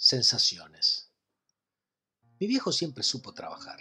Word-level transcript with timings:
Sensaciones. 0.00 1.10
Mi 2.38 2.46
viejo 2.46 2.70
siempre 2.70 3.02
supo 3.02 3.34
trabajar. 3.34 3.80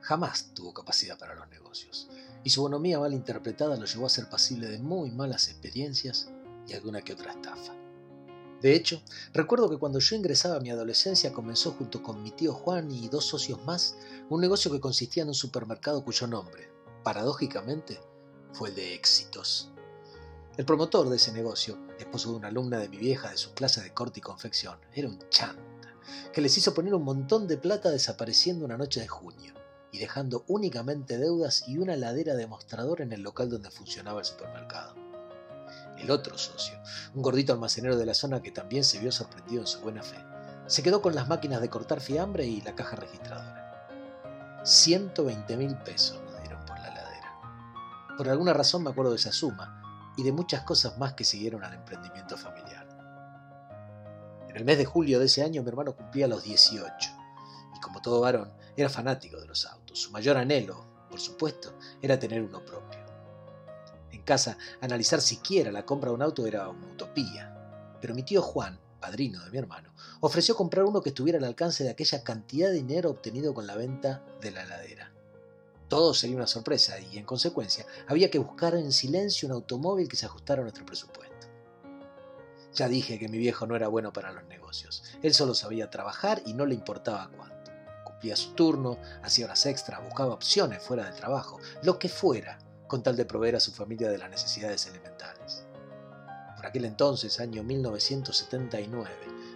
Jamás 0.00 0.54
tuvo 0.54 0.72
capacidad 0.72 1.18
para 1.18 1.34
los 1.34 1.48
negocios. 1.48 2.08
Y 2.44 2.50
su 2.50 2.62
bonomía 2.62 3.00
mal 3.00 3.12
interpretada 3.12 3.76
lo 3.76 3.84
llevó 3.84 4.06
a 4.06 4.10
ser 4.10 4.28
pasible 4.28 4.68
de 4.68 4.78
muy 4.78 5.10
malas 5.10 5.48
experiencias 5.48 6.30
y 6.68 6.74
alguna 6.74 7.02
que 7.02 7.14
otra 7.14 7.32
estafa. 7.32 7.74
De 8.62 8.76
hecho, 8.76 9.02
recuerdo 9.32 9.68
que 9.68 9.78
cuando 9.78 9.98
yo 9.98 10.14
ingresaba 10.14 10.54
a 10.54 10.60
mi 10.60 10.70
adolescencia 10.70 11.32
comenzó 11.32 11.72
junto 11.72 12.00
con 12.00 12.22
mi 12.22 12.30
tío 12.30 12.54
Juan 12.54 12.88
y 12.92 13.08
dos 13.08 13.24
socios 13.24 13.60
más 13.64 13.96
un 14.28 14.40
negocio 14.40 14.70
que 14.70 14.78
consistía 14.78 15.24
en 15.24 15.30
un 15.30 15.34
supermercado 15.34 16.04
cuyo 16.04 16.28
nombre, 16.28 16.70
paradójicamente, 17.02 18.00
fue 18.52 18.68
el 18.68 18.76
de 18.76 18.94
éxitos. 18.94 19.72
El 20.60 20.66
promotor 20.66 21.08
de 21.08 21.16
ese 21.16 21.32
negocio, 21.32 21.78
esposo 21.98 22.32
de 22.32 22.36
una 22.36 22.48
alumna 22.48 22.76
de 22.76 22.90
mi 22.90 22.98
vieja 22.98 23.30
de 23.30 23.38
su 23.38 23.54
clase 23.54 23.80
de 23.80 23.94
corte 23.94 24.18
y 24.18 24.22
confección, 24.22 24.78
era 24.92 25.08
un 25.08 25.18
chanta, 25.30 25.88
que 26.34 26.42
les 26.42 26.54
hizo 26.58 26.74
poner 26.74 26.92
un 26.92 27.02
montón 27.02 27.48
de 27.48 27.56
plata 27.56 27.90
desapareciendo 27.90 28.66
una 28.66 28.76
noche 28.76 29.00
de 29.00 29.08
junio 29.08 29.54
y 29.90 29.96
dejando 29.96 30.44
únicamente 30.48 31.16
deudas 31.16 31.66
y 31.66 31.78
una 31.78 31.96
ladera 31.96 32.34
de 32.34 32.46
mostrador 32.46 33.00
en 33.00 33.14
el 33.14 33.22
local 33.22 33.48
donde 33.48 33.70
funcionaba 33.70 34.18
el 34.20 34.26
supermercado. 34.26 34.96
El 35.96 36.10
otro 36.10 36.36
socio, 36.36 36.78
un 37.14 37.22
gordito 37.22 37.54
almacenero 37.54 37.96
de 37.96 38.04
la 38.04 38.12
zona 38.12 38.42
que 38.42 38.52
también 38.52 38.84
se 38.84 38.98
vio 38.98 39.12
sorprendido 39.12 39.62
en 39.62 39.66
su 39.66 39.80
buena 39.80 40.02
fe, 40.02 40.22
se 40.66 40.82
quedó 40.82 41.00
con 41.00 41.14
las 41.14 41.26
máquinas 41.26 41.62
de 41.62 41.70
cortar 41.70 42.02
fiambre 42.02 42.44
y 42.44 42.60
la 42.60 42.74
caja 42.74 42.96
registradora. 42.96 44.60
120 44.64 45.56
mil 45.56 45.74
pesos 45.78 46.20
nos 46.22 46.38
dieron 46.42 46.62
por 46.66 46.78
la 46.78 46.94
ladera. 46.94 48.14
Por 48.18 48.28
alguna 48.28 48.52
razón 48.52 48.82
me 48.82 48.90
acuerdo 48.90 49.12
de 49.12 49.16
esa 49.16 49.32
suma, 49.32 49.79
y 50.20 50.22
de 50.22 50.32
muchas 50.32 50.64
cosas 50.64 50.98
más 50.98 51.14
que 51.14 51.24
siguieron 51.24 51.64
al 51.64 51.72
emprendimiento 51.72 52.36
familiar. 52.36 52.86
En 54.50 54.54
el 54.54 54.66
mes 54.66 54.76
de 54.76 54.84
julio 54.84 55.18
de 55.18 55.24
ese 55.24 55.42
año 55.42 55.62
mi 55.62 55.70
hermano 55.70 55.96
cumplía 55.96 56.28
los 56.28 56.42
18 56.42 57.10
y 57.74 57.80
como 57.80 58.02
todo 58.02 58.20
varón 58.20 58.52
era 58.76 58.90
fanático 58.90 59.40
de 59.40 59.46
los 59.46 59.64
autos. 59.64 59.98
Su 59.98 60.10
mayor 60.10 60.36
anhelo, 60.36 60.84
por 61.08 61.20
supuesto, 61.20 61.72
era 62.02 62.18
tener 62.18 62.42
uno 62.42 62.62
propio. 62.62 63.00
En 64.10 64.20
casa, 64.20 64.58
analizar 64.82 65.22
siquiera 65.22 65.72
la 65.72 65.86
compra 65.86 66.10
de 66.10 66.16
un 66.16 66.22
auto 66.22 66.46
era 66.46 66.68
una 66.68 66.88
utopía, 66.88 67.96
pero 67.98 68.14
mi 68.14 68.22
tío 68.22 68.42
Juan, 68.42 68.78
padrino 69.00 69.42
de 69.42 69.50
mi 69.50 69.56
hermano, 69.56 69.94
ofreció 70.20 70.54
comprar 70.54 70.84
uno 70.84 71.00
que 71.00 71.08
estuviera 71.08 71.38
al 71.38 71.44
alcance 71.44 71.82
de 71.82 71.90
aquella 71.90 72.22
cantidad 72.22 72.68
de 72.68 72.74
dinero 72.74 73.08
obtenido 73.08 73.54
con 73.54 73.66
la 73.66 73.74
venta 73.74 74.22
de 74.42 74.50
la 74.50 74.64
heladera. 74.64 75.14
Todo 75.90 76.14
sería 76.14 76.36
una 76.36 76.46
sorpresa 76.46 77.00
y, 77.00 77.18
en 77.18 77.24
consecuencia, 77.24 77.84
había 78.06 78.30
que 78.30 78.38
buscar 78.38 78.76
en 78.76 78.92
silencio 78.92 79.48
un 79.48 79.54
automóvil 79.54 80.08
que 80.08 80.14
se 80.14 80.24
ajustara 80.24 80.60
a 80.60 80.62
nuestro 80.62 80.86
presupuesto. 80.86 81.48
Ya 82.72 82.88
dije 82.88 83.18
que 83.18 83.28
mi 83.28 83.38
viejo 83.38 83.66
no 83.66 83.74
era 83.74 83.88
bueno 83.88 84.12
para 84.12 84.30
los 84.30 84.44
negocios. 84.44 85.02
Él 85.20 85.34
solo 85.34 85.52
sabía 85.52 85.90
trabajar 85.90 86.42
y 86.46 86.54
no 86.54 86.64
le 86.64 86.76
importaba 86.76 87.28
cuánto. 87.36 87.72
Cumplía 88.04 88.36
su 88.36 88.52
turno, 88.52 88.98
hacía 89.24 89.46
horas 89.46 89.66
extras, 89.66 90.00
buscaba 90.04 90.32
opciones 90.32 90.80
fuera 90.80 91.06
del 91.06 91.16
trabajo, 91.16 91.58
lo 91.82 91.98
que 91.98 92.08
fuera, 92.08 92.60
con 92.86 93.02
tal 93.02 93.16
de 93.16 93.24
proveer 93.24 93.56
a 93.56 93.60
su 93.60 93.72
familia 93.72 94.10
de 94.10 94.18
las 94.18 94.30
necesidades 94.30 94.86
elementales. 94.86 95.64
Por 96.54 96.66
aquel 96.66 96.84
entonces, 96.84 97.40
año 97.40 97.64
1979, 97.64 99.10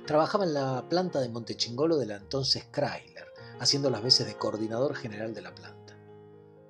trabajaba 0.05 0.42
en 0.42 0.55
la 0.55 0.84
planta 0.88 1.20
de 1.20 1.28
Montechingolo 1.28 1.96
de 1.96 2.06
la 2.06 2.16
entonces 2.16 2.64
Chrysler, 2.72 3.32
haciendo 3.60 3.88
las 3.88 4.02
veces 4.02 4.27
de 4.27 4.34
coordinador 4.34 4.96
general 4.96 5.32
de 5.32 5.42
la 5.42 5.55
planta. 5.55 5.83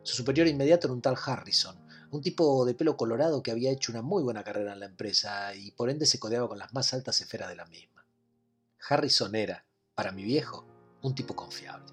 Su 0.04 0.16
superior 0.16 0.46
inmediato 0.46 0.86
era 0.86 0.92
un 0.92 1.00
tal 1.00 1.16
Harrison, 1.16 1.76
un 2.10 2.20
tipo 2.20 2.66
de 2.66 2.74
pelo 2.74 2.94
colorado 2.94 3.42
que 3.42 3.50
había 3.50 3.70
hecho 3.70 3.90
una 3.90 4.02
muy 4.02 4.22
buena 4.22 4.44
carrera 4.44 4.74
en 4.74 4.80
la 4.80 4.86
empresa 4.86 5.54
y 5.54 5.70
por 5.70 5.88
ende 5.88 6.04
se 6.04 6.18
codeaba 6.18 6.46
con 6.46 6.58
las 6.58 6.74
más 6.74 6.92
altas 6.92 7.22
esferas 7.22 7.48
de 7.48 7.56
la 7.56 7.64
misma. 7.64 8.04
Harrison 8.86 9.34
era, 9.34 9.64
para 9.94 10.12
mi 10.12 10.22
viejo, 10.22 10.66
un 11.00 11.14
tipo 11.14 11.34
confiable. 11.34 11.90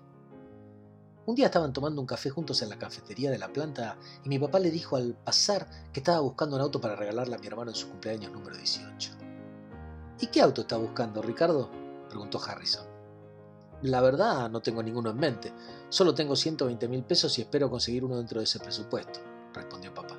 Un 1.26 1.36
día 1.36 1.46
estaban 1.46 1.72
tomando 1.72 2.02
un 2.02 2.08
café 2.08 2.30
juntos 2.30 2.62
en 2.62 2.68
la 2.68 2.78
cafetería 2.78 3.32
de 3.32 3.38
la 3.38 3.54
planta 3.54 3.98
y 4.26 4.28
mi 4.28 4.38
papá 4.38 4.60
le 4.60 4.72
dijo 4.72 4.98
al 4.98 5.14
pasar 5.14 5.66
que 5.94 6.02
estaba 6.02 6.20
buscando 6.20 6.58
un 6.58 6.64
auto 6.64 6.82
para 6.82 6.98
regalarle 6.98 7.36
a 7.36 7.40
mi 7.40 7.48
hermano 7.48 7.72
en 7.72 7.78
su 7.78 7.88
cumpleaños 7.88 8.34
número 8.34 8.58
18. 8.58 9.12
¿Y 10.20 10.28
qué 10.28 10.42
auto 10.42 10.62
está 10.62 10.76
buscando, 10.76 11.22
Ricardo? 11.22 11.72
preguntó 12.10 12.44
Harrison. 12.44 12.91
La 13.84 14.02
verdad, 14.02 14.50
no 14.50 14.62
tengo 14.62 14.84
ninguno 14.84 15.10
en 15.10 15.18
mente. 15.18 15.54
Solo 15.90 16.14
tengo 16.14 16.36
120 16.36 16.88
mil 16.88 17.04
pesos 17.04 17.38
y 17.40 17.42
espero 17.42 17.70
conseguir 17.70 18.04
uno 18.04 18.18
dentro 18.18 18.40
de 18.40 18.44
ese 18.44 18.60
presupuesto, 18.60 19.20
respondió 19.54 19.94
papá. 19.94 20.18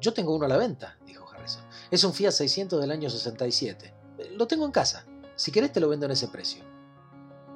Yo 0.00 0.12
tengo 0.12 0.34
uno 0.34 0.44
a 0.44 0.48
la 0.48 0.56
venta, 0.56 0.98
dijo 1.06 1.26
Harrison. 1.28 1.62
Es 1.90 2.04
un 2.04 2.12
Fiat 2.12 2.32
600 2.32 2.80
del 2.80 2.90
año 2.90 3.08
67. 3.08 3.94
Lo 4.32 4.46
tengo 4.46 4.66
en 4.66 4.72
casa. 4.72 5.06
Si 5.36 5.50
querés 5.52 5.72
te 5.72 5.80
lo 5.80 5.88
vendo 5.88 6.06
en 6.06 6.12
ese 6.12 6.28
precio. 6.28 6.62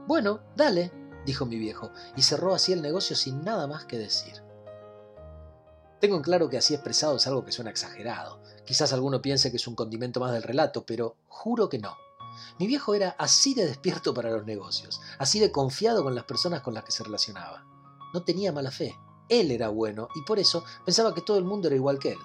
Bueno, 0.07 0.41
dale, 0.57 0.91
dijo 1.27 1.47
mi 1.47 1.59
viejo, 1.59 1.91
y 2.17 2.23
cerró 2.23 2.55
así 2.55 2.73
el 2.73 2.83
negocio 2.83 3.17
sin 3.17 3.43
nada 3.45 3.67
más 3.67 3.85
que 3.85 3.99
decir. 3.99 4.43
Tengo 6.01 6.17
en 6.17 6.23
claro 6.23 6.51
que 6.51 6.59
así 6.59 6.75
expresado 6.75 7.17
es 7.17 7.27
algo 7.27 7.45
que 7.45 7.53
suena 7.53 7.71
exagerado. 7.71 8.41
Quizás 8.65 8.93
alguno 8.93 9.23
piense 9.23 9.51
que 9.51 9.57
es 9.57 9.67
un 9.67 9.75
condimento 9.75 10.21
más 10.21 10.33
del 10.33 10.43
relato, 10.43 10.85
pero 10.85 11.17
juro 11.29 11.69
que 11.69 11.79
no. 11.79 11.97
Mi 12.59 12.67
viejo 12.67 12.95
era 12.95 13.17
así 13.19 13.55
de 13.55 13.67
despierto 13.67 14.15
para 14.15 14.31
los 14.31 14.45
negocios, 14.45 15.01
así 15.19 15.41
de 15.41 15.53
confiado 15.53 16.03
con 16.03 16.15
las 16.15 16.25
personas 16.25 16.63
con 16.63 16.75
las 16.75 16.85
que 16.85 16.93
se 16.93 17.05
relacionaba. 17.05 17.65
No 18.13 18.23
tenía 18.23 18.53
mala 18.53 18.71
fe. 18.71 18.99
Él 19.29 19.51
era 19.51 19.69
bueno 19.69 20.09
y 20.15 20.23
por 20.23 20.39
eso 20.39 20.65
pensaba 20.85 21.15
que 21.15 21.23
todo 21.23 21.39
el 21.39 21.45
mundo 21.45 21.69
era 21.69 21.77
igual 21.77 21.99
que 21.99 22.13
él. 22.13 22.19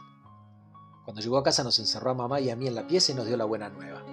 Cuando 1.05 1.21
llegó 1.21 1.37
a 1.37 1.43
casa 1.43 1.63
nos 1.63 1.79
encerró 1.79 2.11
a 2.11 2.13
mamá 2.13 2.39
y 2.39 2.49
a 2.49 2.55
mí 2.55 2.67
en 2.67 2.75
la 2.75 2.87
pieza 2.87 3.11
y 3.11 3.15
nos 3.15 3.25
dio 3.25 3.37
la 3.37 3.45
buena 3.45 3.69
nueva. 3.69 4.03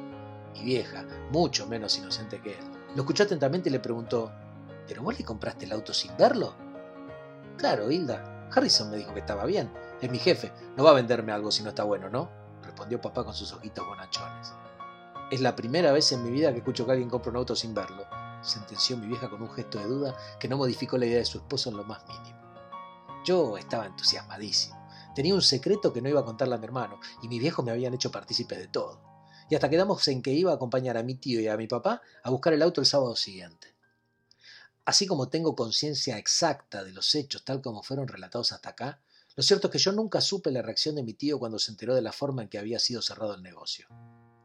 Mi 0.53 0.63
vieja, 0.63 1.05
mucho 1.31 1.67
menos 1.67 1.99
inocente 1.99 2.41
que 2.41 2.59
él, 2.59 2.65
lo 2.95 3.03
escuchó 3.03 3.25
atentamente 3.25 3.69
y 3.69 3.73
le 3.73 3.81
preguntó, 3.81 4.33
¿pero 4.87 5.03
vos 5.03 5.19
le 5.19 5.25
compraste 5.25 5.67
el 5.67 5.73
auto 5.73 5.93
sin 5.93 6.17
verlo? 6.17 6.55
Claro, 7.59 7.91
Hilda. 7.91 8.49
Harrison 8.55 8.91
me 8.91 8.97
dijo 8.97 9.13
que 9.13 9.21
estaba 9.21 9.45
bien. 9.45 9.71
Es 10.01 10.11
mi 10.11 10.19
jefe. 10.19 10.53
No 10.77 10.85
va 10.85 10.91
a 10.91 10.95
venderme 10.95 11.33
algo 11.33 11.51
si 11.51 11.63
no 11.63 11.71
está 11.71 11.83
bueno, 11.85 12.09
¿no? 12.09 12.31
respondió 12.77 13.01
papá 13.01 13.25
con 13.25 13.33
sus 13.33 13.53
ojitos 13.53 13.87
bonachones. 13.87 14.53
Es 15.29 15.41
la 15.41 15.57
primera 15.57 15.91
vez 15.91 16.13
en 16.13 16.23
mi 16.23 16.31
vida 16.31 16.53
que 16.53 16.59
escucho 16.59 16.87
que 16.87 16.93
alguien 16.93 17.11
compra 17.11 17.33
un 17.33 17.39
auto 17.39 17.57
sin 17.57 17.75
verlo, 17.75 18.07
sentenció 18.43 18.97
mi 18.97 19.09
vieja 19.09 19.29
con 19.29 19.43
un 19.43 19.51
gesto 19.51 19.79
de 19.79 19.87
duda 19.87 20.17
que 20.39 20.47
no 20.47 20.57
modificó 20.57 20.99
la 20.99 21.07
idea 21.07 21.19
de 21.19 21.25
su 21.25 21.39
esposo 21.39 21.69
en 21.69 21.77
lo 21.79 21.83
más 21.83 22.07
mínimo. 22.07 22.39
Yo 23.25 23.59
estaba 23.59 23.87
entusiasmadísimo. 23.87 24.77
Tenía 25.17 25.35
un 25.35 25.43
secreto 25.43 25.93
que 25.93 26.01
no 26.01 26.09
iba 26.09 26.21
a 26.21 26.25
contarle 26.25 26.55
a 26.55 26.59
mi 26.59 26.67
hermano, 26.67 27.01
y 27.23 27.29
mis 27.29 27.41
viejos 27.41 27.65
me 27.65 27.73
habían 27.73 27.93
hecho 27.93 28.13
partícipe 28.13 28.57
de 28.57 28.69
todo. 28.69 29.01
Y 29.51 29.57
hasta 29.57 29.69
quedamos 29.69 30.07
en 30.07 30.23
que 30.23 30.31
iba 30.31 30.53
a 30.53 30.55
acompañar 30.55 30.97
a 30.97 31.03
mi 31.03 31.17
tío 31.17 31.41
y 31.41 31.49
a 31.49 31.57
mi 31.57 31.67
papá 31.67 32.03
a 32.23 32.31
buscar 32.31 32.53
el 32.53 32.63
auto 32.63 32.81
el 32.81 32.87
sábado 32.87 33.17
siguiente. 33.17 33.75
Así 34.85 35.09
como 35.09 35.29
tengo 35.29 35.57
conciencia 35.57 36.19
exacta 36.19 36.85
de 36.85 36.93
los 36.93 37.13
hechos 37.17 37.45
tal 37.45 37.61
como 37.61 37.83
fueron 37.83 38.07
relatados 38.07 38.53
hasta 38.53 38.69
acá, 38.69 39.01
lo 39.35 39.43
cierto 39.43 39.67
es 39.67 39.73
que 39.73 39.79
yo 39.81 39.91
nunca 39.91 40.21
supe 40.21 40.53
la 40.53 40.63
reacción 40.63 40.95
de 40.95 41.03
mi 41.03 41.15
tío 41.15 41.41
cuando 41.41 41.59
se 41.59 41.73
enteró 41.73 41.97
de 41.97 42.03
la 42.03 42.13
forma 42.13 42.43
en 42.43 42.49
que 42.49 42.59
había 42.59 42.79
sido 42.79 43.03
cerrado 43.03 43.35
el 43.35 43.43
negocio. 43.43 43.89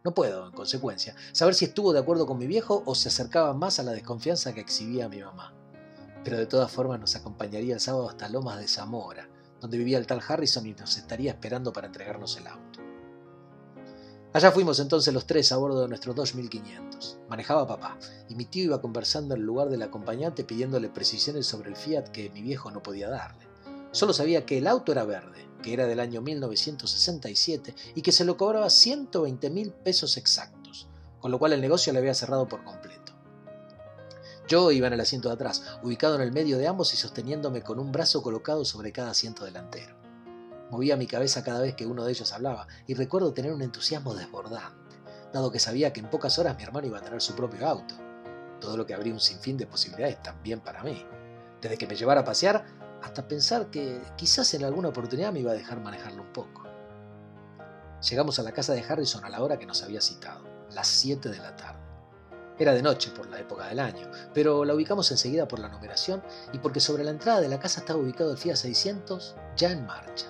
No 0.03 0.16
puedo, 0.16 0.47
en 0.47 0.51
consecuencia, 0.51 1.16
saber 1.31 1.53
si 1.53 1.66
estuvo 1.66 1.94
de 1.94 2.00
acuerdo 2.00 2.25
con 2.25 2.39
mi 2.39 2.47
viejo 2.47 2.81
o 2.85 2.95
se 2.95 3.09
acercaba 3.09 3.53
más 3.53 3.79
a 3.79 3.84
la 3.84 3.91
desconfianza 3.91 4.53
que 4.53 4.62
exhibía 4.62 5.09
mi 5.09 5.22
mamá. 5.22 5.53
Pero 6.23 6.38
de 6.38 6.47
todas 6.47 6.72
formas 6.72 7.00
nos 7.00 7.16
acompañaría 7.16 7.75
el 7.75 7.79
sábado 7.79 8.09
hasta 8.09 8.29
Lomas 8.29 8.59
de 8.59 8.67
Zamora, 8.67 9.29
donde 9.59 9.78
vivía 9.78 10.00
el 10.00 10.07
tal 10.07 10.22
Harrison 10.28 10.66
y 10.66 10.73
nos 10.73 10.97
estaría 10.97 11.31
esperando 11.31 11.72
para 11.72 11.88
entregarnos 11.88 12.35
el 12.38 12.47
auto. 12.47 12.79
Allá 14.34 14.51
fuimos 14.51 14.79
entonces 14.79 15.13
los 15.13 15.28
tres 15.28 15.51
a 15.51 15.57
bordo 15.57 15.81
de 15.81 15.90
nuestro 15.90 16.13
2500. 16.13 17.19
Manejaba 17.29 17.67
papá, 17.67 17.97
y 18.29 18.35
mi 18.35 18.45
tío 18.45 18.63
iba 18.63 18.81
conversando 18.81 19.35
en 19.35 19.44
lugar 19.44 19.69
del 19.69 19.84
acompañante 19.84 20.45
pidiéndole 20.45 20.90
precisiones 20.90 21.45
sobre 21.45 21.69
el 21.69 21.75
Fiat 21.75 22.07
que 22.07 22.29
mi 22.29 22.41
viejo 22.41 22.72
no 22.72 22.81
podía 22.81 23.09
darle. 23.09 23.50
Solo 23.91 24.13
sabía 24.13 24.46
que 24.46 24.57
el 24.57 24.68
auto 24.68 24.91
era 24.91 25.03
verde, 25.03 25.50
que 25.62 25.74
era 25.74 25.85
del 25.85 26.00
año 26.00 26.22
1967 26.22 27.75
y 27.96 28.02
que 28.02 28.12
se 28.12 28.25
lo 28.25 28.38
cobraba 28.38 28.69
120 28.69 29.50
mil 29.50 29.72
pesos 29.72 30.18
exactos, 30.18 30.88
con 31.19 31.31
lo 31.31 31.40
cual 31.40 31.53
el 31.53 31.62
negocio 31.62 31.91
le 31.91 32.00
había 32.00 32.13
cerrado 32.13 32.47
por 32.47 32.63
completo. 32.63 33.14
Yo 34.47 34.72
iba 34.72 34.88
en 34.88 34.93
el 34.93 35.02
asiento 35.02 35.29
de 35.29 35.35
atrás, 35.35 35.78
ubicado 35.84 36.16
en 36.16 36.22
el 36.22 36.32
medio 36.32 36.58
de 36.58 36.67
ambos 36.67 36.93
y 36.93 36.97
sosteniéndome 36.97 37.61
con 37.61 37.79
un 37.79 37.91
brazo 37.91 38.22
colocado 38.22 38.66
sobre 38.66 38.91
cada 38.91 39.11
asiento 39.11 39.46
delantero. 39.46 39.96
Movía 40.70 40.97
mi 40.97 41.05
cabeza 41.05 41.44
cada 41.44 41.61
vez 41.61 41.76
que 41.76 41.85
uno 41.85 42.05
de 42.05 42.11
ellos 42.11 42.32
hablaba 42.32 42.67
y 42.87 42.94
recuerdo 42.94 43.34
tener 43.34 43.53
un 43.53 43.61
entusiasmo 43.61 44.14
desbordante, 44.14 44.97
dado 45.34 45.52
que 45.52 45.59
sabía 45.59 45.94
que 45.94 45.99
en 45.99 46.09
pocas 46.09 46.40
horas 46.40 46.55
mi 46.58 46.64
hermano 46.64 46.87
iba 46.87 46.97
a 46.97 47.02
tener 47.02 47.22
su 47.22 47.34
propio 47.34 47.67
auto, 47.67 47.96
todo 48.59 48.78
lo 48.78 48.85
que 48.85 48.94
abría 48.94 49.14
un 49.14 49.20
sinfín 49.20 49.58
de 49.58 49.67
posibilidades 49.67 50.22
también 50.23 50.61
para 50.61 50.84
mí. 50.84 51.05
Desde 51.61 51.78
que 51.78 51.87
me 51.87 51.96
llevara 51.96 52.22
a 52.22 52.26
pasear 52.26 52.66
hasta 53.01 53.27
pensar 53.27 53.71
que 53.71 54.01
quizás 54.15 54.53
en 54.53 54.63
alguna 54.63 54.89
oportunidad 54.89 55.33
me 55.33 55.39
iba 55.39 55.51
a 55.51 55.55
dejar 55.55 55.79
manejarlo 55.79 56.23
un 56.23 56.33
poco. 56.33 56.63
Llegamos 58.09 58.39
a 58.39 58.43
la 58.43 58.51
casa 58.51 58.73
de 58.73 58.83
Harrison 58.83 59.23
a 59.25 59.29
la 59.29 59.41
hora 59.41 59.57
que 59.57 59.65
nos 59.65 59.83
había 59.83 60.01
citado, 60.01 60.43
las 60.71 60.87
7 60.87 61.29
de 61.29 61.37
la 61.37 61.55
tarde. 61.55 61.79
Era 62.57 62.73
de 62.73 62.81
noche 62.81 63.11
por 63.11 63.27
la 63.29 63.39
época 63.39 63.67
del 63.67 63.79
año, 63.79 64.09
pero 64.33 64.65
la 64.65 64.75
ubicamos 64.75 65.09
enseguida 65.11 65.47
por 65.47 65.59
la 65.59 65.69
numeración 65.69 66.21
y 66.53 66.59
porque 66.59 66.79
sobre 66.79 67.03
la 67.03 67.11
entrada 67.11 67.41
de 67.41 67.47
la 67.47 67.59
casa 67.59 67.79
estaba 67.79 67.99
ubicado 67.99 68.31
el 68.31 68.37
Fiat 68.37 68.55
600 68.55 69.35
ya 69.55 69.71
en 69.71 69.85
marcha. 69.85 70.27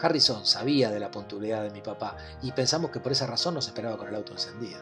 Harrison 0.00 0.46
sabía 0.46 0.90
de 0.90 1.00
la 1.00 1.10
puntualidad 1.10 1.62
de 1.62 1.70
mi 1.70 1.80
papá 1.80 2.16
y 2.42 2.52
pensamos 2.52 2.90
que 2.90 3.00
por 3.00 3.12
esa 3.12 3.26
razón 3.26 3.54
nos 3.54 3.66
esperaba 3.66 3.96
con 3.96 4.08
el 4.08 4.14
auto 4.14 4.32
encendido. 4.32 4.80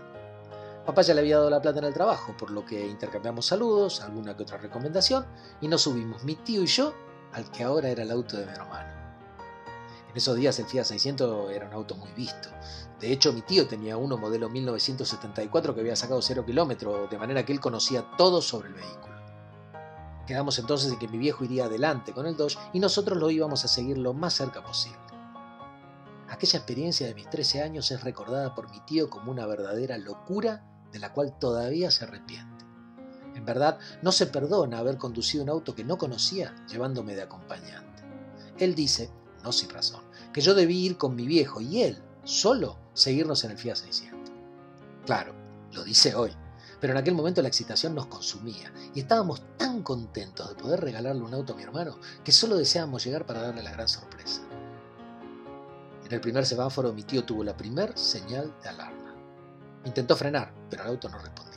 Papá 0.85 1.03
ya 1.03 1.15
le 1.15 1.21
había 1.21 1.39
dado 1.39 1.51
la 1.51 1.61
plata 1.61 1.81
en 1.81 1.87
el 1.87 1.95
trabajo, 1.95 2.37
por 2.39 2.51
lo 2.51 2.65
que 2.65 2.87
intercambiamos 2.87 3.47
saludos, 3.47 4.03
alguna 4.03 4.37
que 4.37 4.45
otra 4.45 4.59
recomendación, 4.59 5.27
y 5.61 5.67
nos 5.67 5.83
subimos, 5.83 6.23
mi 6.23 6.37
tío 6.37 6.63
y 6.63 6.67
yo, 6.67 6.95
al 7.37 7.51
que 7.51 7.63
ahora 7.63 7.91
era 7.91 8.03
el 8.03 8.11
auto 8.11 8.39
de 8.39 8.47
mi 8.47 8.53
hermano. 8.53 8.91
En 10.09 10.17
esos 10.17 10.37
días 10.37 10.59
el 10.59 10.65
Fiat 10.65 10.85
600 10.85 11.51
era 11.51 11.67
un 11.67 11.75
auto 11.75 11.95
muy 11.95 12.11
visto. 12.13 12.49
De 12.99 13.13
hecho, 13.13 13.31
mi 13.35 13.43
tío 13.43 13.69
tenía 13.69 13.99
uno 13.99 14.17
modelo 14.17 14.49
1974 14.49 15.75
que 15.75 15.81
había 15.83 15.97
sacado 15.97 16.23
0 16.23 16.47
kilómetros, 16.47 17.11
de 17.11 17.19
manera 17.19 17.45
que 17.45 17.53
él 17.53 17.61
conocía 17.61 18.07
todo 18.17 18.41
sobre 18.41 18.69
el 18.69 18.75
vehículo. 18.75 19.15
Quedamos 20.27 20.59
entonces 20.59 20.91
en 20.91 20.99
que 20.99 21.09
mi 21.09 21.19
viejo 21.19 21.45
iría 21.45 21.67
adelante 21.67 22.15
con 22.15 22.25
el 22.25 22.39
Dodge 22.39 22.59
y 22.73 22.81
nosotros 22.81 23.19
lo 23.19 23.31
íbamos 23.31 23.67
a 23.67 23.69
seguir 23.69 23.99
lo 23.99 24.15
más 24.15 24.33
cerca 24.33 24.65
posible. 24.65 24.99
Aquella 26.31 26.59
experiencia 26.59 27.07
de 27.07 27.15
mis 27.15 27.29
13 27.29 27.63
años 27.63 27.91
es 27.91 28.03
recordada 28.03 28.55
por 28.55 28.71
mi 28.71 28.81
tío 28.81 29.11
como 29.11 29.31
una 29.31 29.45
verdadera 29.45 29.99
locura 29.99 30.65
de 30.91 31.01
la 31.01 31.13
cual 31.13 31.39
todavía 31.39 31.91
se 31.91 32.05
arrepiente. 32.05 32.56
Verdad, 33.47 33.79
no 34.03 34.11
se 34.11 34.27
perdona 34.27 34.79
haber 34.79 34.99
conducido 34.99 35.45
un 35.45 35.51
auto 35.51 35.75
que 35.75 35.85
no 35.85 35.97
conocía 35.97 36.55
llevándome 36.67 37.15
de 37.15 37.23
acompañante. 37.23 38.03
Él 38.59 38.75
dice, 38.75 39.09
no 39.45 39.53
sin 39.53 39.71
razón, 39.71 40.03
que 40.33 40.41
yo 40.41 40.55
debí 40.55 40.85
ir 40.85 40.99
con 40.99 41.15
mi 41.15 41.27
viejo 41.27 41.61
y 41.61 41.83
él, 41.83 42.03
solo, 42.25 42.77
seguirnos 42.93 43.45
en 43.45 43.53
el 43.53 43.59
Fiat 43.59 43.77
600. 43.77 44.33
Claro, 45.07 45.33
lo 45.73 45.85
dice 45.85 46.17
hoy, 46.17 46.33
pero 46.81 46.93
en 46.93 46.99
aquel 46.99 47.15
momento 47.15 47.41
la 47.41 47.49
excitación 47.49 47.95
nos 47.95 48.07
consumía 48.07 48.73
y 48.95 49.01
estábamos 49.01 49.41
tan 49.57 49.83
contentos 49.83 50.49
de 50.49 50.57
poder 50.57 50.81
regalarle 50.81 51.23
un 51.23 51.33
auto 51.33 51.53
a 51.53 51.57
mi 51.57 51.63
hermano 51.63 51.99
que 52.25 52.33
solo 52.33 52.57
deseábamos 52.57 53.05
llegar 53.05 53.27
para 53.27 53.43
darle 53.43 53.63
la 53.63 53.73
gran 53.73 53.89
sorpresa. 53.89 54.43
En 56.05 56.13
el 56.13 56.21
primer 56.21 56.45
semáforo 56.45 56.93
mi 56.93 57.05
tío 57.05 57.25
tuvo 57.25 57.45
la 57.45 57.57
primer 57.57 57.97
señal 57.97 58.53
de 58.61 58.69
alarma. 58.69 59.15
Intentó 59.85 60.17
frenar, 60.17 60.53
pero 60.69 60.83
el 60.83 60.89
auto 60.91 61.09
no 61.09 61.19
respondía. 61.19 61.56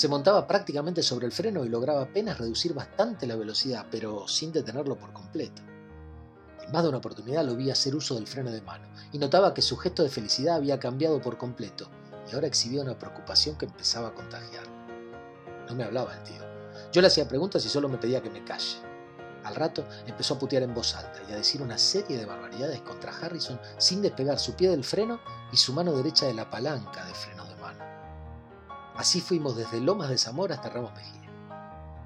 Se 0.00 0.08
montaba 0.08 0.46
prácticamente 0.46 1.02
sobre 1.02 1.26
el 1.26 1.32
freno 1.32 1.62
y 1.62 1.68
lograba 1.68 2.00
apenas 2.00 2.38
reducir 2.38 2.72
bastante 2.72 3.26
la 3.26 3.36
velocidad, 3.36 3.84
pero 3.90 4.26
sin 4.26 4.50
detenerlo 4.50 4.96
por 4.96 5.12
completo. 5.12 5.60
En 6.64 6.72
más 6.72 6.82
de 6.84 6.88
una 6.88 6.96
oportunidad 6.96 7.44
lo 7.44 7.54
vi 7.54 7.70
hacer 7.70 7.94
uso 7.94 8.14
del 8.14 8.26
freno 8.26 8.50
de 8.50 8.62
mano 8.62 8.88
y 9.12 9.18
notaba 9.18 9.52
que 9.52 9.60
su 9.60 9.76
gesto 9.76 10.02
de 10.02 10.08
felicidad 10.08 10.56
había 10.56 10.80
cambiado 10.80 11.20
por 11.20 11.36
completo 11.36 11.90
y 12.26 12.34
ahora 12.34 12.46
exhibía 12.46 12.80
una 12.80 12.98
preocupación 12.98 13.58
que 13.58 13.66
empezaba 13.66 14.08
a 14.08 14.14
contagiar. 14.14 14.64
No 15.68 15.74
me 15.74 15.84
hablaba 15.84 16.16
el 16.16 16.22
tío. 16.22 16.42
Yo 16.92 17.02
le 17.02 17.08
hacía 17.08 17.28
preguntas 17.28 17.62
y 17.66 17.68
solo 17.68 17.86
me 17.90 17.98
pedía 17.98 18.22
que 18.22 18.30
me 18.30 18.42
calle. 18.42 18.78
Al 19.44 19.54
rato 19.54 19.86
empezó 20.06 20.32
a 20.32 20.38
putear 20.38 20.62
en 20.62 20.72
voz 20.72 20.94
alta 20.94 21.20
y 21.28 21.32
a 21.34 21.36
decir 21.36 21.60
una 21.60 21.76
serie 21.76 22.16
de 22.16 22.24
barbaridades 22.24 22.80
contra 22.80 23.14
Harrison 23.14 23.60
sin 23.76 24.00
despegar 24.00 24.38
su 24.38 24.54
pie 24.54 24.70
del 24.70 24.82
freno 24.82 25.20
y 25.52 25.58
su 25.58 25.74
mano 25.74 25.92
derecha 25.92 26.24
de 26.24 26.32
la 26.32 26.48
palanca 26.48 27.04
de 27.04 27.12
freno. 27.12 27.39
Así 29.00 29.22
fuimos 29.22 29.56
desde 29.56 29.80
Lomas 29.80 30.10
de 30.10 30.18
Zamora 30.18 30.56
hasta 30.56 30.68
Ramos 30.68 30.92
Mejía. 30.92 31.30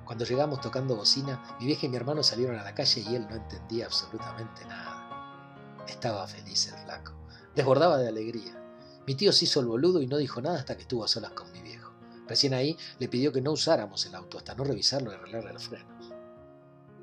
Cuando 0.05 0.25
llegamos 0.25 0.61
tocando 0.61 0.94
bocina, 0.94 1.43
mi 1.58 1.67
vieja 1.67 1.87
y 1.87 1.88
mi 1.88 1.96
hermano 1.96 2.23
salieron 2.23 2.56
a 2.56 2.62
la 2.62 2.73
calle 2.73 3.00
y 3.00 3.17
él 3.17 3.26
no 3.29 3.35
entendía 3.35 3.87
absolutamente 3.87 4.64
nada. 4.64 5.82
Estaba 5.88 6.25
feliz 6.29 6.69
el 6.69 6.79
flaco, 6.85 7.12
desbordaba 7.52 7.99
de 7.99 8.06
alegría. 8.06 8.62
Mi 9.08 9.17
tío 9.17 9.32
se 9.32 9.46
hizo 9.46 9.58
el 9.58 9.67
boludo 9.67 10.02
y 10.02 10.06
no 10.06 10.19
dijo 10.19 10.41
nada 10.41 10.61
hasta 10.61 10.76
que 10.76 10.82
estuvo 10.82 11.02
a 11.02 11.08
solas 11.08 11.32
con 11.32 11.50
mi 11.50 11.62
viejo. 11.62 11.91
Recién 12.29 12.55
ahí 12.55 12.79
le 13.00 13.08
pidió 13.08 13.32
que 13.32 13.43
no 13.43 13.50
usáramos 13.50 14.06
el 14.06 14.14
auto 14.14 14.38
hasta 14.38 14.55
no 14.55 14.62
revisarlo 14.62 15.11
y 15.11 15.17
arreglarle 15.17 15.52
los 15.52 15.67
frenos. 15.67 16.12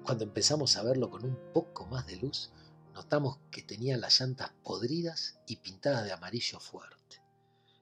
Cuando 0.05 0.23
empezamos 0.23 0.77
a 0.77 0.83
verlo 0.83 1.09
con 1.09 1.25
un 1.25 1.37
poco 1.53 1.85
más 1.87 2.07
de 2.07 2.15
luz, 2.15 2.49
notamos 2.93 3.39
que 3.51 3.61
tenía 3.61 3.97
las 3.97 4.21
llantas 4.21 4.53
podridas 4.63 5.37
y 5.47 5.57
pintadas 5.57 6.05
de 6.05 6.13
amarillo 6.13 6.61
fuerte. 6.61 7.00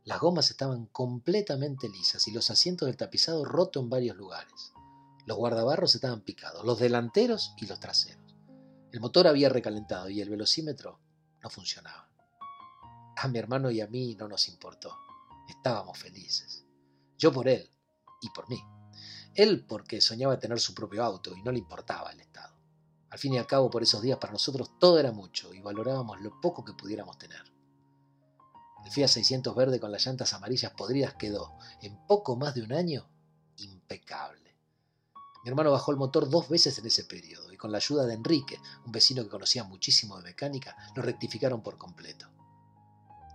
Las 0.05 0.19
gomas 0.19 0.49
estaban 0.49 0.85
completamente 0.87 1.89
lisas 1.89 2.27
y 2.27 2.31
los 2.31 2.49
asientos 2.49 2.87
del 2.87 2.97
tapizado 2.97 3.45
roto 3.45 3.79
en 3.79 3.89
varios 3.89 4.15
lugares. 4.15 4.73
Los 5.25 5.37
guardabarros 5.37 5.93
estaban 5.93 6.21
picados, 6.21 6.65
los 6.65 6.79
delanteros 6.79 7.53
y 7.57 7.67
los 7.67 7.79
traseros. 7.79 8.35
El 8.91 9.01
motor 9.01 9.27
había 9.27 9.49
recalentado 9.49 10.09
y 10.09 10.21
el 10.21 10.29
velocímetro 10.29 10.99
no 11.43 11.49
funcionaba. 11.49 12.09
A 13.17 13.27
mi 13.27 13.37
hermano 13.37 13.69
y 13.69 13.81
a 13.81 13.87
mí 13.87 14.15
no 14.15 14.27
nos 14.27 14.47
importó. 14.47 14.95
Estábamos 15.47 15.97
felices. 15.97 16.65
Yo 17.17 17.31
por 17.31 17.47
él 17.47 17.69
y 18.21 18.29
por 18.29 18.49
mí. 18.49 18.59
Él 19.35 19.65
porque 19.67 20.01
soñaba 20.01 20.39
tener 20.39 20.59
su 20.59 20.73
propio 20.73 21.03
auto 21.03 21.35
y 21.35 21.43
no 21.43 21.51
le 21.51 21.59
importaba 21.59 22.11
el 22.11 22.21
estado. 22.21 22.55
Al 23.09 23.19
fin 23.19 23.33
y 23.33 23.37
al 23.37 23.47
cabo, 23.47 23.69
por 23.69 23.83
esos 23.83 24.01
días 24.01 24.17
para 24.19 24.33
nosotros 24.33 24.79
todo 24.79 24.99
era 24.99 25.11
mucho 25.11 25.53
y 25.53 25.61
valorábamos 25.61 26.21
lo 26.21 26.39
poco 26.39 26.63
que 26.63 26.73
pudiéramos 26.73 27.17
tener. 27.17 27.43
El 28.85 28.91
Fiat 28.91 29.07
600 29.07 29.55
verde 29.55 29.79
con 29.79 29.91
las 29.91 30.05
llantas 30.05 30.33
amarillas 30.33 30.71
podridas 30.71 31.13
quedó, 31.15 31.57
en 31.81 31.97
poco 32.07 32.35
más 32.35 32.55
de 32.55 32.61
un 32.61 32.73
año, 32.73 33.09
impecable. 33.57 34.55
Mi 35.43 35.49
hermano 35.49 35.71
bajó 35.71 35.91
el 35.91 35.97
motor 35.97 36.29
dos 36.29 36.49
veces 36.49 36.77
en 36.79 36.85
ese 36.85 37.05
periodo 37.05 37.51
y 37.51 37.57
con 37.57 37.71
la 37.71 37.77
ayuda 37.77 38.05
de 38.05 38.13
Enrique, 38.13 38.59
un 38.85 38.91
vecino 38.91 39.23
que 39.23 39.29
conocía 39.29 39.63
muchísimo 39.63 40.17
de 40.17 40.23
mecánica, 40.23 40.75
lo 40.95 41.01
rectificaron 41.01 41.61
por 41.61 41.77
completo. 41.77 42.27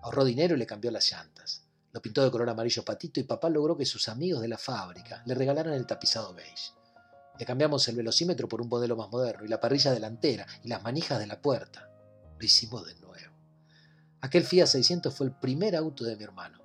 Ahorró 0.03 0.25
dinero 0.25 0.55
y 0.55 0.59
le 0.59 0.67
cambió 0.67 0.91
las 0.91 1.11
llantas. 1.11 1.63
Lo 1.93 2.03
pintó 2.03 2.23
de 2.23 2.31
color 2.31 2.51
amarillo 2.51 2.85
patito 2.85 3.21
y 3.21 3.23
papá 3.23 3.49
logró 3.49 3.77
que 3.77 3.87
sus 3.87 4.09
amigos 4.09 4.43
de 4.43 4.49
la 4.49 4.59
fábrica 4.59 5.23
le 5.25 5.35
regalaran 5.35 5.73
el 5.73 5.87
tapizado 5.87 6.35
beige. 6.35 6.73
Le 7.39 7.47
cambiamos 7.47 7.89
el 7.89 7.97
velocímetro 7.97 8.49
por 8.49 8.61
un 8.61 8.69
modelo 8.69 8.97
más 8.97 9.11
moderno 9.11 9.45
y 9.45 9.49
la 9.49 9.61
parrilla 9.61 9.93
delantera 9.93 10.47
y 10.63 10.69
las 10.69 10.83
manijas 10.83 11.19
de 11.19 11.27
la 11.27 11.41
puerta. 11.41 11.89
Lo 12.39 12.45
hicimos 12.45 12.85
de 12.85 12.95
nuevo. 12.97 13.04
Aquel 14.25 14.45
Fiat 14.45 14.69
600 14.69 15.15
fue 15.15 15.27
el 15.27 15.35
primer 15.35 15.77
auto 15.77 16.03
de 16.03 16.17
mi 16.17 16.25
hermano. 16.25 16.59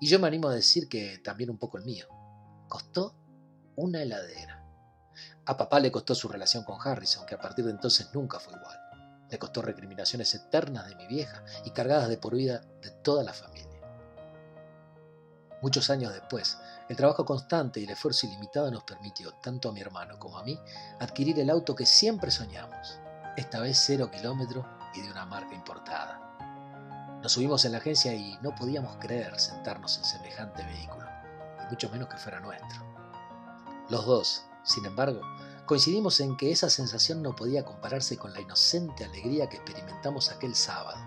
Y 0.00 0.08
yo 0.08 0.18
me 0.18 0.26
animo 0.26 0.48
a 0.48 0.54
decir 0.56 0.88
que 0.88 1.18
también 1.18 1.50
un 1.50 1.56
poco 1.56 1.78
el 1.78 1.84
mío. 1.84 2.08
Costó 2.68 3.14
una 3.76 4.02
heladera. 4.02 4.66
A 5.44 5.56
papá 5.56 5.78
le 5.78 5.92
costó 5.92 6.16
su 6.16 6.26
relación 6.26 6.64
con 6.64 6.80
Harrison, 6.84 7.24
que 7.24 7.36
a 7.36 7.38
partir 7.38 7.64
de 7.64 7.70
entonces 7.70 8.08
nunca 8.12 8.40
fue 8.40 8.54
igual. 8.54 8.76
Le 9.30 9.38
costó 9.38 9.62
recriminaciones 9.62 10.34
eternas 10.34 10.88
de 10.88 10.96
mi 10.96 11.06
vieja 11.06 11.44
y 11.64 11.70
cargadas 11.70 12.08
de 12.08 12.18
por 12.18 12.34
vida 12.34 12.62
de 12.82 12.90
toda 12.90 13.22
la 13.22 13.32
familia. 13.32 13.80
Muchos 15.62 15.90
años 15.90 16.12
después, 16.12 16.58
el 16.88 16.96
trabajo 16.96 17.24
constante 17.24 17.78
y 17.78 17.84
el 17.84 17.90
esfuerzo 17.90 18.26
ilimitado 18.26 18.68
nos 18.72 18.82
permitió, 18.82 19.30
tanto 19.34 19.68
a 19.68 19.72
mi 19.72 19.80
hermano 19.80 20.18
como 20.18 20.38
a 20.38 20.42
mí, 20.42 20.58
adquirir 20.98 21.38
el 21.38 21.50
auto 21.50 21.76
que 21.76 21.86
siempre 21.86 22.32
soñamos, 22.32 22.98
esta 23.36 23.60
vez 23.60 23.80
cero 23.80 24.10
kilómetros 24.10 24.66
y 24.92 25.02
de 25.02 25.10
una 25.12 25.24
marca 25.24 25.54
importada. 25.54 26.25
Nos 27.26 27.32
subimos 27.32 27.64
en 27.64 27.72
la 27.72 27.78
agencia 27.78 28.14
y 28.14 28.38
no 28.40 28.54
podíamos 28.54 28.98
creer 29.00 29.40
sentarnos 29.40 29.98
en 29.98 30.04
semejante 30.04 30.62
vehículo, 30.62 31.08
y 31.60 31.70
mucho 31.72 31.90
menos 31.90 32.08
que 32.08 32.18
fuera 32.18 32.38
nuestro. 32.38 32.84
Los 33.88 34.06
dos, 34.06 34.44
sin 34.62 34.86
embargo, 34.86 35.22
coincidimos 35.66 36.20
en 36.20 36.36
que 36.36 36.52
esa 36.52 36.70
sensación 36.70 37.24
no 37.24 37.34
podía 37.34 37.64
compararse 37.64 38.16
con 38.16 38.32
la 38.32 38.40
inocente 38.40 39.04
alegría 39.04 39.48
que 39.48 39.56
experimentamos 39.56 40.30
aquel 40.30 40.54
sábado, 40.54 40.98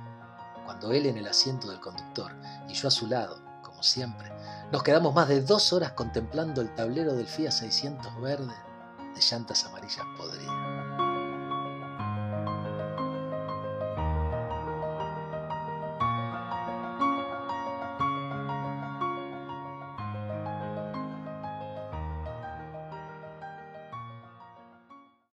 cuando 0.66 0.92
él 0.92 1.06
en 1.06 1.16
el 1.16 1.26
asiento 1.26 1.70
del 1.70 1.80
conductor 1.80 2.36
y 2.68 2.74
yo 2.74 2.90
a 2.90 2.92
su 2.92 3.08
lado, 3.08 3.42
como 3.64 3.82
siempre, 3.82 4.30
nos 4.74 4.84
quedamos 4.84 5.16
más 5.16 5.30
de 5.30 5.40
dos 5.40 5.72
horas 5.72 5.94
contemplando 5.94 6.60
el 6.60 6.76
tablero 6.76 7.14
del 7.14 7.28
Fiat 7.28 7.52
600 7.52 8.20
verde 8.20 8.54
de 9.16 9.22
llantas 9.22 9.64
amarillas 9.64 10.06
podridas. 10.18 11.09